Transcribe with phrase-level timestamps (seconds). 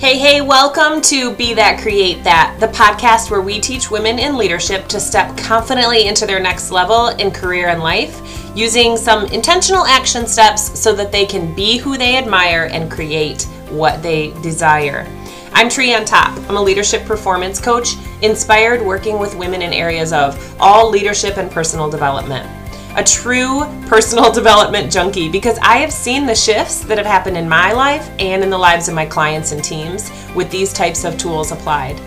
[0.00, 4.38] Hey, hey, welcome to Be That Create That, the podcast where we teach women in
[4.38, 8.22] leadership to step confidently into their next level in career and life
[8.56, 13.42] using some intentional action steps so that they can be who they admire and create
[13.68, 15.06] what they desire.
[15.52, 16.34] I'm Trienne Top.
[16.48, 17.90] I'm a leadership performance coach,
[18.22, 22.59] inspired working with women in areas of all leadership and personal development
[23.00, 27.48] a true personal development junkie because I have seen the shifts that have happened in
[27.48, 31.16] my life and in the lives of my clients and teams with these types of
[31.16, 31.98] tools applied.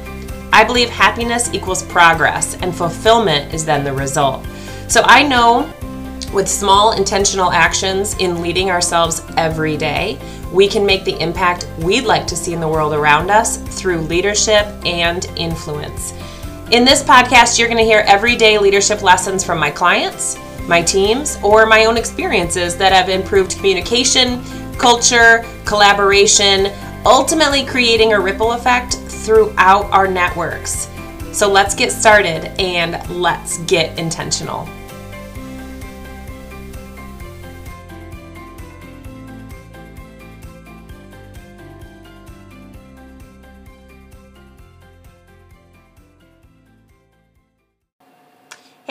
[0.53, 4.45] I believe happiness equals progress and fulfillment is then the result.
[4.87, 5.73] So I know
[6.31, 10.20] with small intentional actions in leading ourselves every day,
[10.51, 14.01] we can make the impact we'd like to see in the world around us through
[14.01, 16.13] leadership and influence.
[16.70, 21.37] In this podcast, you're going to hear everyday leadership lessons from my clients my teams,
[21.43, 24.43] or my own experiences that have improved communication,
[24.77, 26.71] culture, collaboration,
[27.05, 30.89] ultimately creating a ripple effect throughout our networks.
[31.31, 34.67] So let's get started and let's get intentional.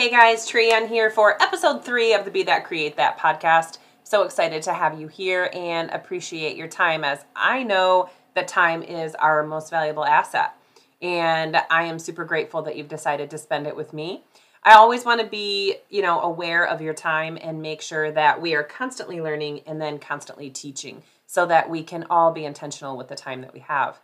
[0.03, 3.77] Hey guys, Trienne here for episode three of the Be That Create That podcast.
[4.03, 8.83] So excited to have you here and appreciate your time as I know that time
[8.83, 10.55] is our most valuable asset.
[11.01, 14.25] And I am super grateful that you've decided to spend it with me.
[14.61, 18.41] I always want to be, you know, aware of your time and make sure that
[18.41, 22.97] we are constantly learning and then constantly teaching so that we can all be intentional
[22.97, 24.01] with the time that we have.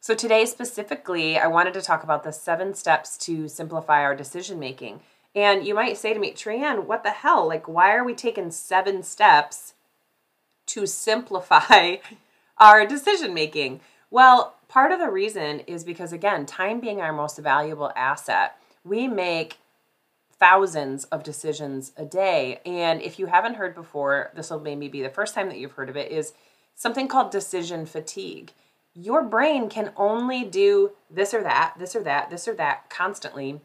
[0.00, 4.58] So, today specifically, I wanted to talk about the seven steps to simplify our decision
[4.58, 5.00] making.
[5.34, 7.46] And you might say to me, Trienne, what the hell?
[7.46, 9.74] Like, why are we taking seven steps
[10.66, 11.96] to simplify
[12.58, 13.80] our decision making?
[14.10, 19.08] Well, part of the reason is because, again, time being our most valuable asset, we
[19.08, 19.58] make
[20.38, 22.60] thousands of decisions a day.
[22.64, 25.72] And if you haven't heard before, this will maybe be the first time that you've
[25.72, 26.34] heard of it, is
[26.76, 28.52] something called decision fatigue
[28.94, 33.60] your brain can only do this or that, this or that, this or that constantly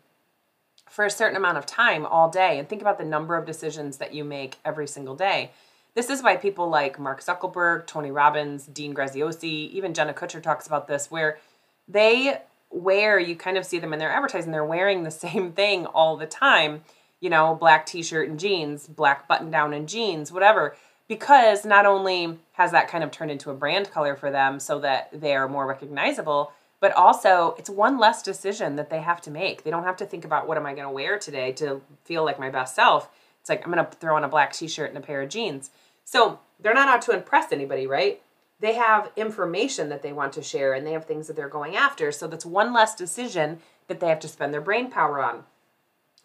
[0.90, 2.60] for a certain amount of time all day.
[2.60, 5.52] And think about the number of decisions that you make every single day.
[5.96, 10.68] This is why people like Mark Zuckerberg, Tony Robbins, Dean Graziosi, even Jenna Kutcher talks
[10.68, 11.40] about this, where
[11.88, 15.86] they wear, you kind of see them in their advertising, they're wearing the same thing
[15.88, 16.84] all the time.
[17.20, 20.76] You know, black t shirt and jeans, black button down and jeans, whatever
[21.10, 24.80] because not only has that kind of turned into a brand color for them so
[24.80, 29.32] that they are more recognizable, but also it's one less decision that they have to
[29.32, 29.64] make.
[29.64, 32.24] They don't have to think about what am I going to wear today to feel
[32.24, 33.10] like my best self.
[33.42, 35.72] It's like I'm going to throw on a black t-shirt and a pair of jeans.
[36.06, 38.22] So, they're not out to impress anybody, right?
[38.60, 41.78] They have information that they want to share and they have things that they're going
[41.78, 42.12] after.
[42.12, 45.44] So that's one less decision that they have to spend their brain power on.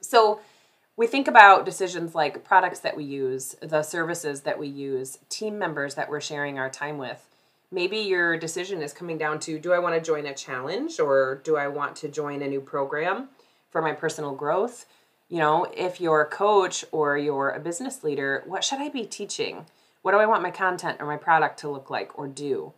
[0.01, 0.41] So,
[0.97, 5.59] we think about decisions like products that we use, the services that we use, team
[5.59, 7.34] members that we're sharing our time with.
[7.75, 11.41] Maybe your decision is coming down to do I want to join a challenge or
[11.43, 13.31] do I want to join a new program
[13.71, 14.87] for my personal growth?
[15.29, 19.05] You know, if you're a coach or you're a business leader, what should I be
[19.05, 19.67] teaching?
[20.03, 22.73] What do I want my content or my product to look like or do?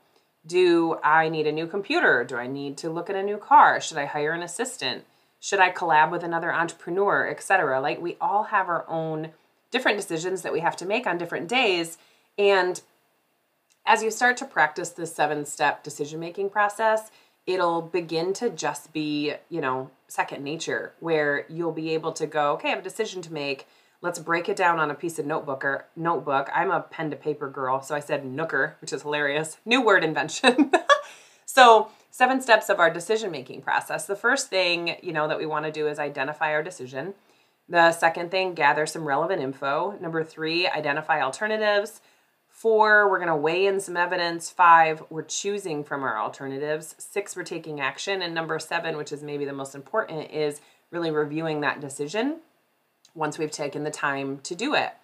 [0.46, 2.24] Do I need a new computer?
[2.24, 3.80] Do I need to look at a new car?
[3.80, 5.04] Should I hire an assistant?
[5.46, 7.80] should I collab with another entrepreneur, etc.
[7.80, 9.30] Like we all have our own
[9.70, 11.98] different decisions that we have to make on different days
[12.36, 12.80] and
[13.86, 17.10] as you start to practice this seven step decision making process,
[17.46, 22.52] it'll begin to just be, you know, second nature where you'll be able to go,
[22.52, 23.66] okay, I have a decision to make.
[24.02, 26.50] Let's break it down on a piece of notebook or notebook.
[26.54, 29.56] I'm a pen to paper girl, so I said nooker, which is hilarious.
[29.64, 30.72] New word invention.
[31.46, 34.06] so seven steps of our decision making process.
[34.06, 37.14] The first thing, you know, that we want to do is identify our decision.
[37.68, 39.96] The second thing, gather some relevant info.
[40.00, 42.00] Number three, identify alternatives.
[42.56, 44.48] Four, we're going to weigh in some evidence.
[44.48, 46.94] Five, we're choosing from our alternatives.
[46.96, 48.22] Six, we're taking action.
[48.22, 52.38] And number seven, which is maybe the most important, is really reviewing that decision
[53.14, 54.94] once we've taken the time to do it.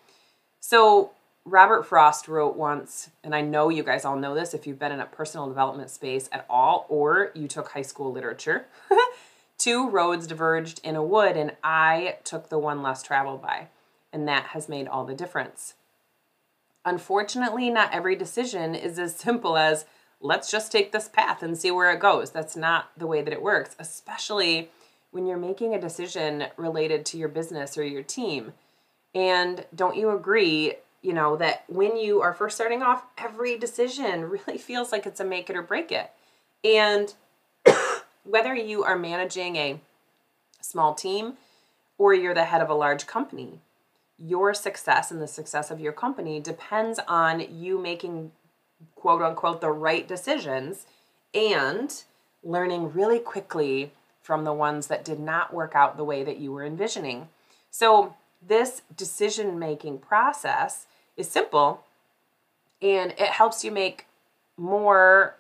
[0.61, 1.11] So,
[1.45, 4.91] Robert Frost wrote once, and I know you guys all know this if you've been
[4.91, 8.65] in a personal development space at all or you took high school literature.
[9.59, 13.69] Two roads diverged in a wood, and I took the one less traveled by,
[14.11, 15.75] and that has made all the difference.
[16.85, 19.85] Unfortunately, not every decision is as simple as
[20.21, 22.31] let's just take this path and see where it goes.
[22.31, 24.71] That's not the way that it works, especially
[25.11, 28.53] when you're making a decision related to your business or your team.
[29.15, 34.23] And don't you agree you know, that when you are first starting off, every decision
[34.31, 36.11] really feels like it's a make it or break it.
[36.65, 37.13] And
[38.25, 39.81] whether you are managing a
[40.61, 41.35] small team
[41.99, 43.61] or you're the head of a large company,
[44.25, 48.31] your success and the success of your company depends on you making
[48.95, 50.87] quote unquote the right decisions
[51.35, 52.05] and
[52.43, 53.93] learning really quickly
[54.23, 57.29] from the ones that did not work out the way that you were envisioning.
[57.71, 58.15] So,
[58.45, 60.87] this decision making process
[61.17, 61.85] is simple
[62.81, 64.07] and it helps you make
[64.57, 65.37] more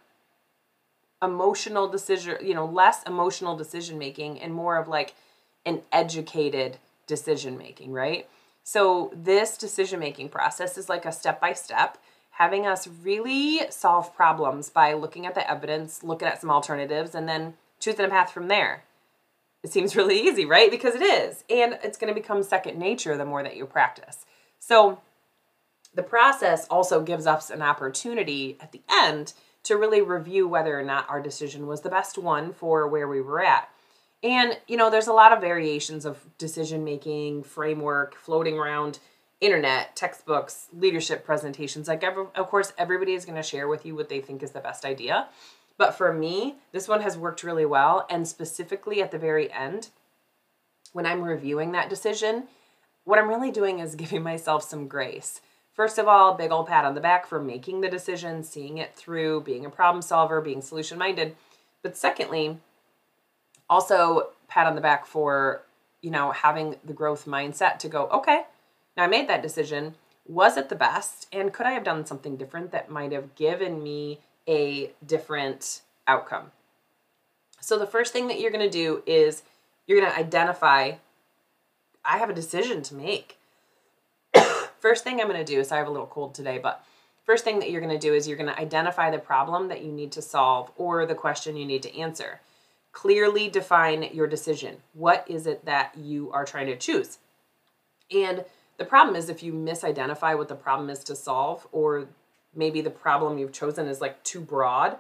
[1.20, 5.14] emotional decision, you know, less emotional decision making and more of like
[5.66, 8.28] an educated decision making, right?
[8.64, 11.98] So, this decision making process is like a step by step,
[12.30, 17.28] having us really solve problems by looking at the evidence, looking at some alternatives, and
[17.28, 18.84] then choosing a path from there.
[19.62, 20.70] It seems really easy, right?
[20.70, 21.44] Because it is.
[21.50, 24.24] And it's going to become second nature the more that you practice.
[24.58, 25.00] So,
[25.94, 30.82] the process also gives us an opportunity at the end to really review whether or
[30.82, 33.68] not our decision was the best one for where we were at.
[34.22, 39.00] And, you know, there's a lot of variations of decision making framework floating around
[39.40, 41.88] internet, textbooks, leadership presentations.
[41.88, 44.52] Like, every, of course, everybody is going to share with you what they think is
[44.52, 45.26] the best idea.
[45.76, 48.06] But for me, this one has worked really well.
[48.08, 49.88] And specifically at the very end,
[50.92, 52.44] when I'm reviewing that decision,
[53.04, 55.40] what I'm really doing is giving myself some grace.
[55.72, 58.94] First of all, big old pat on the back for making the decision, seeing it
[58.94, 61.34] through, being a problem solver, being solution minded.
[61.82, 62.58] But secondly,
[63.72, 65.62] also pat on the back for
[66.02, 68.42] you know having the growth mindset to go okay
[68.96, 69.94] now i made that decision.
[70.24, 71.26] Was it the best?
[71.32, 76.52] And could i have done something different that might have given me a different outcome?
[77.60, 79.42] So the first thing that you're going to do is
[79.86, 80.92] you're going to identify
[82.04, 83.38] i have a decision to make.
[84.80, 86.84] First thing i'm going to do is i have a little cold today but
[87.24, 89.82] first thing that you're going to do is you're going to identify the problem that
[89.84, 92.40] you need to solve or the question you need to answer
[92.92, 94.76] clearly define your decision.
[94.92, 97.18] What is it that you are trying to choose?
[98.14, 98.44] And
[98.78, 102.08] the problem is if you misidentify what the problem is to solve, or
[102.54, 104.98] maybe the problem you've chosen is like too broad,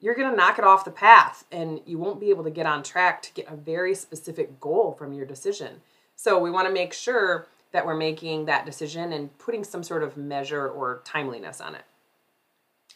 [0.00, 2.66] you're going to knock it off the path and you won't be able to get
[2.66, 5.80] on track to get a very specific goal from your decision.
[6.16, 10.02] So we want to make sure that we're making that decision and putting some sort
[10.02, 11.84] of measure or timeliness on it.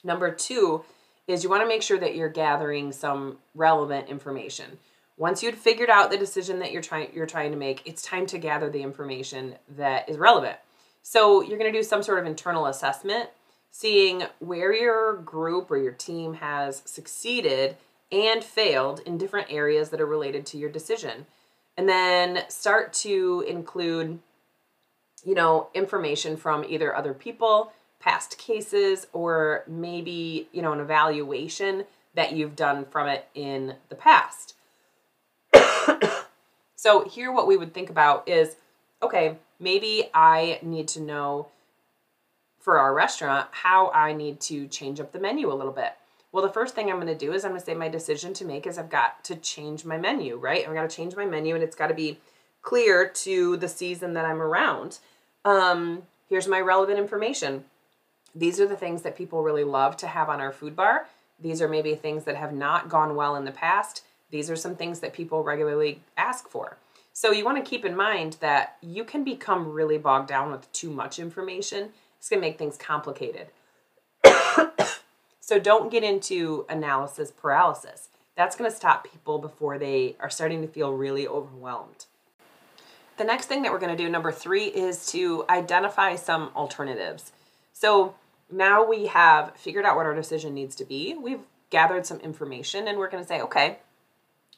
[0.04, 0.84] Number two
[1.28, 4.78] is you want to make sure that you're gathering some relevant information.
[5.16, 8.26] Once you've figured out the decision that you're trying you're trying to make, it's time
[8.26, 10.56] to gather the information that is relevant.
[11.02, 13.30] So you're going to do some sort of internal assessment,
[13.70, 17.76] seeing where your group or your team has succeeded
[18.10, 21.26] and failed in different areas that are related to your decision.
[21.76, 24.18] And then start to include
[25.24, 31.84] you know, information from either other people, past cases or maybe, you know, an evaluation
[32.14, 34.54] that you've done from it in the past.
[36.76, 38.56] so, here what we would think about is
[39.02, 41.48] okay, maybe I need to know
[42.58, 45.92] for our restaurant how I need to change up the menu a little bit.
[46.32, 48.34] Well, the first thing I'm going to do is I'm going to say my decision
[48.34, 50.66] to make is I've got to change my menu, right?
[50.66, 52.18] I've got to change my menu and it's got to be
[52.60, 54.98] clear to the season that I'm around.
[55.44, 57.64] Um, here's my relevant information.
[58.34, 61.08] These are the things that people really love to have on our food bar.
[61.40, 64.04] These are maybe things that have not gone well in the past.
[64.30, 66.76] These are some things that people regularly ask for.
[67.12, 70.70] So you want to keep in mind that you can become really bogged down with
[70.72, 71.90] too much information.
[72.18, 73.48] It's going to make things complicated.
[75.40, 78.08] so don't get into analysis paralysis.
[78.36, 82.06] That's going to stop people before they are starting to feel really overwhelmed.
[83.16, 87.32] The next thing that we're going to do, number three, is to identify some alternatives.
[87.78, 88.16] So
[88.50, 91.14] now we have figured out what our decision needs to be.
[91.14, 93.78] We've gathered some information and we're going to say, okay,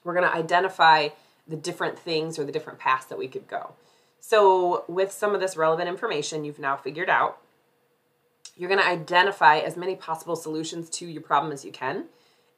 [0.02, 1.10] we're going to identify
[1.46, 3.74] the different things or the different paths that we could go.
[4.20, 7.38] So, with some of this relevant information you've now figured out,
[8.56, 12.06] you're going to identify as many possible solutions to your problem as you can.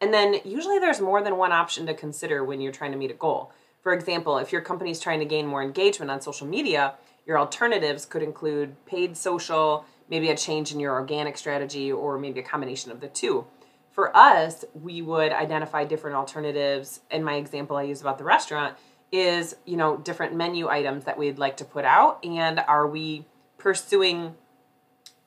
[0.00, 3.12] And then, usually, there's more than one option to consider when you're trying to meet
[3.12, 3.52] a goal.
[3.80, 6.94] For example, if your company is trying to gain more engagement on social media,
[7.26, 12.40] your alternatives could include paid social, maybe a change in your organic strategy or maybe
[12.40, 13.46] a combination of the two.
[13.90, 17.00] For us, we would identify different alternatives.
[17.10, 18.76] And my example I use about the restaurant
[19.10, 23.26] is, you know, different menu items that we'd like to put out and are we
[23.58, 24.34] pursuing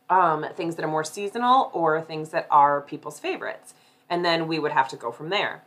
[0.10, 3.74] um, things that are more seasonal or things that are people's favorites.
[4.10, 5.64] And then we would have to go from there.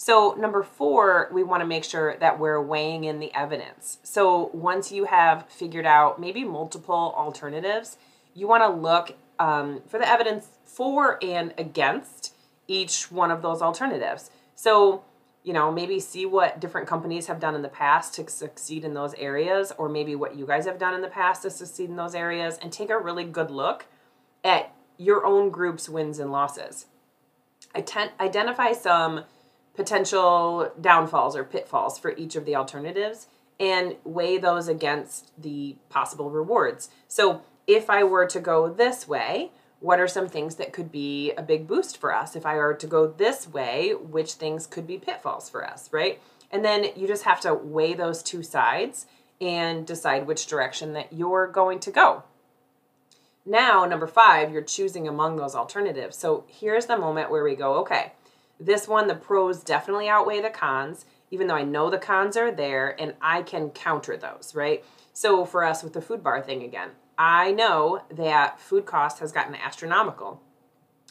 [0.00, 3.98] So, number four, we want to make sure that we're weighing in the evidence.
[4.04, 7.98] So, once you have figured out maybe multiple alternatives,
[8.38, 12.34] you want to look um, for the evidence for and against
[12.66, 14.30] each one of those alternatives.
[14.54, 15.02] So,
[15.42, 18.94] you know, maybe see what different companies have done in the past to succeed in
[18.94, 21.96] those areas, or maybe what you guys have done in the past to succeed in
[21.96, 23.86] those areas, and take a really good look
[24.44, 26.86] at your own group's wins and losses.
[27.74, 29.24] Identify some
[29.74, 33.28] potential downfalls or pitfalls for each of the alternatives
[33.60, 36.90] and weigh those against the possible rewards.
[37.06, 41.32] So, if I were to go this way, what are some things that could be
[41.32, 42.34] a big boost for us?
[42.34, 46.20] If I were to go this way, which things could be pitfalls for us, right?
[46.50, 49.06] And then you just have to weigh those two sides
[49.40, 52.24] and decide which direction that you're going to go.
[53.44, 56.16] Now, number five, you're choosing among those alternatives.
[56.16, 58.12] So here's the moment where we go, okay,
[58.58, 62.50] this one, the pros definitely outweigh the cons, even though I know the cons are
[62.50, 64.84] there and I can counter those, right?
[65.12, 69.32] So for us with the food bar thing again, I know that food cost has
[69.32, 70.40] gotten astronomical.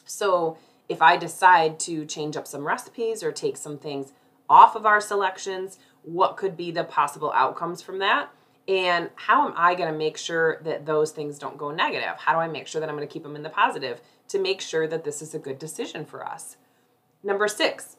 [0.04, 0.56] So
[0.88, 4.12] if I decide to change up some recipes or take some things
[4.48, 8.30] off of our selections, what could be the possible outcomes from that?
[8.66, 12.16] And how am I going to make sure that those things don't go negative?
[12.18, 14.38] How do I make sure that I'm going to keep them in the positive to
[14.38, 16.56] make sure that this is a good decision for us?
[17.22, 17.96] Number six,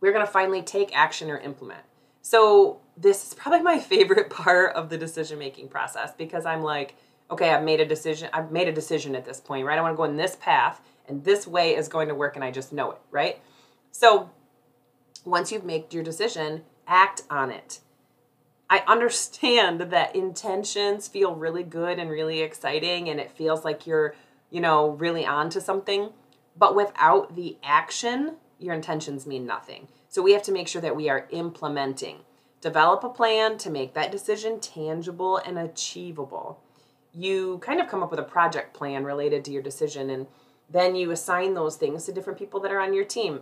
[0.00, 1.82] we're going to finally take action or implement.
[2.22, 6.94] So, this is probably my favorite part of the decision making process because I'm like,
[7.30, 8.28] okay, I've made a decision.
[8.32, 9.78] I've made a decision at this point, right?
[9.78, 12.44] I want to go in this path and this way is going to work and
[12.44, 13.40] I just know it, right?
[13.90, 14.30] So,
[15.24, 17.80] once you've made your decision, act on it.
[18.68, 24.14] I understand that intentions feel really good and really exciting and it feels like you're,
[24.50, 26.10] you know, really on to something.
[26.56, 29.88] But without the action, your intentions mean nothing.
[30.08, 32.18] So we have to make sure that we are implementing.
[32.62, 36.60] Develop a plan to make that decision tangible and achievable.
[37.12, 40.28] You kind of come up with a project plan related to your decision, and
[40.70, 43.40] then you assign those things to different people that are on your team.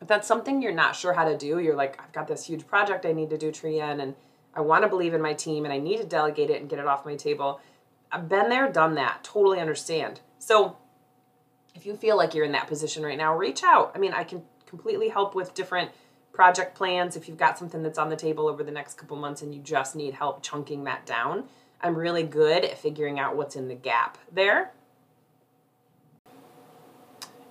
[0.00, 2.66] If that's something you're not sure how to do, you're like, I've got this huge
[2.66, 4.14] project I need to do, Trienne, and
[4.54, 6.78] I want to believe in my team and I need to delegate it and get
[6.78, 7.60] it off my table.
[8.10, 10.20] I've been there, done that, totally understand.
[10.38, 10.76] So
[11.74, 13.92] if you feel like you're in that position right now, reach out.
[13.94, 15.90] I mean, I can completely help with different
[16.32, 19.42] project plans if you've got something that's on the table over the next couple months
[19.42, 21.44] and you just need help chunking that down.
[21.80, 24.72] I'm really good at figuring out what's in the gap there.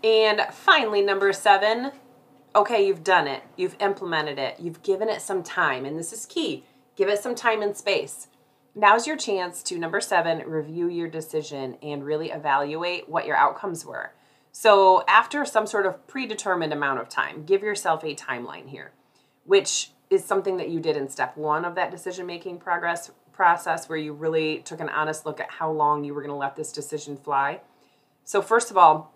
[0.04, 1.92] And finally, number seven,
[2.56, 6.26] okay, you've done it, you've implemented it, you've given it some time, and this is
[6.26, 6.64] key
[7.00, 8.28] give it some time and space.
[8.76, 13.86] Now's your chance to, number seven, review your decision and really evaluate what your outcomes
[13.86, 14.12] were.
[14.52, 18.92] So, after some sort of predetermined amount of time, give yourself a timeline here,
[19.46, 23.88] which is something that you did in step one of that decision making progress process,
[23.88, 26.56] where you really took an honest look at how long you were going to let
[26.56, 27.62] this decision fly.
[28.26, 29.14] So, first of all,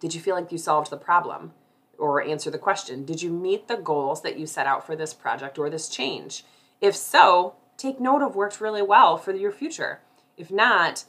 [0.00, 1.52] did you feel like you solved the problem
[1.96, 3.04] or answer the question?
[3.04, 6.44] Did you meet the goals that you set out for this project or this change?
[6.80, 10.00] If so, take note of worked really well for your future.
[10.36, 11.04] If not,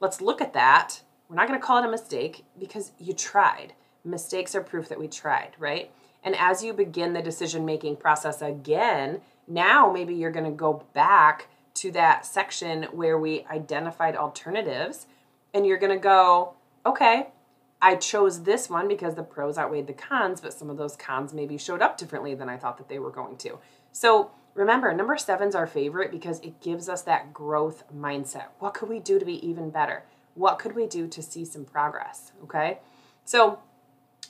[0.00, 1.02] let's look at that.
[1.28, 3.72] We're not going to call it a mistake because you tried.
[4.04, 5.90] Mistakes are proof that we tried, right?
[6.22, 10.84] And as you begin the decision making process again, now maybe you're going to go
[10.92, 15.06] back to that section where we identified alternatives
[15.52, 16.54] and you're going to go,
[16.84, 17.28] okay,
[17.82, 21.34] I chose this one because the pros outweighed the cons, but some of those cons
[21.34, 23.58] maybe showed up differently than I thought that they were going to.
[23.92, 28.46] So Remember, number seven's our favorite because it gives us that growth mindset.
[28.58, 30.04] What could we do to be even better?
[30.36, 32.32] What could we do to see some progress?
[32.44, 32.78] Okay.
[33.24, 33.58] So,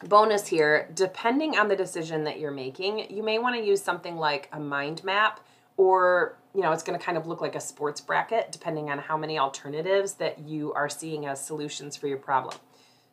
[0.04, 4.16] bonus here depending on the decision that you're making, you may want to use something
[4.16, 5.40] like a mind map
[5.76, 8.98] or you know it's going to kind of look like a sports bracket depending on
[8.98, 12.56] how many alternatives that you are seeing as solutions for your problem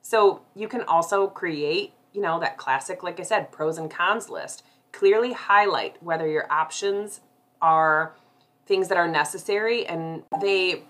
[0.01, 4.29] so you can also create you know that classic like i said pros and cons
[4.29, 7.19] list clearly highlight whether your options
[7.61, 8.15] are
[8.65, 10.83] things that are necessary and they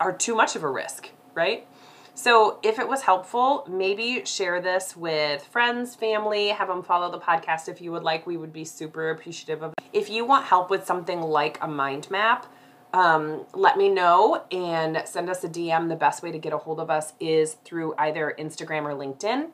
[0.00, 1.66] are too much of a risk, right?
[2.14, 7.20] So, if it was helpful, maybe share this with friends, family, have them follow the
[7.20, 8.26] podcast if you would like.
[8.26, 9.84] We would be super appreciative of it.
[9.92, 12.46] If you want help with something like a mind map,
[12.94, 15.90] um, let me know and send us a DM.
[15.90, 19.50] The best way to get a hold of us is through either Instagram or LinkedIn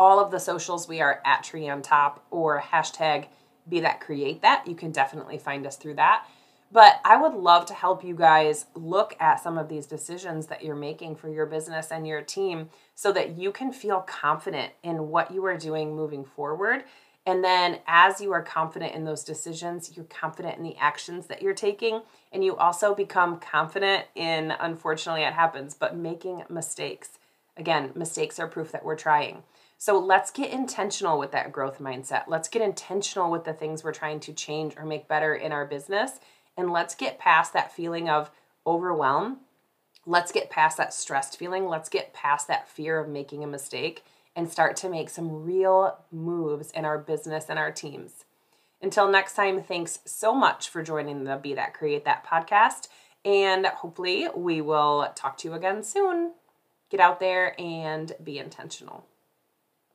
[0.00, 3.26] all of the socials we are at tree on top or hashtag
[3.68, 6.26] be that create that you can definitely find us through that
[6.70, 10.64] but i would love to help you guys look at some of these decisions that
[10.64, 15.08] you're making for your business and your team so that you can feel confident in
[15.08, 16.84] what you are doing moving forward
[17.26, 21.42] and then as you are confident in those decisions you're confident in the actions that
[21.42, 27.18] you're taking and you also become confident in unfortunately it happens but making mistakes
[27.56, 29.42] again mistakes are proof that we're trying
[29.78, 32.24] So let's get intentional with that growth mindset.
[32.28, 35.64] Let's get intentional with the things we're trying to change or make better in our
[35.66, 36.20] business.
[36.60, 38.30] And let's get past that feeling of
[38.66, 39.38] overwhelm.
[40.04, 41.66] Let's get past that stressed feeling.
[41.66, 44.04] Let's get past that fear of making a mistake
[44.36, 48.26] and start to make some real moves in our business and our teams.
[48.82, 52.88] Until next time, thanks so much for joining the Be That Create That podcast.
[53.24, 56.32] And hopefully, we will talk to you again soon.
[56.90, 59.06] Get out there and be intentional.